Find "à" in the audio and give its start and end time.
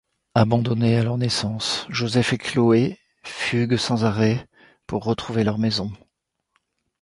0.97-1.03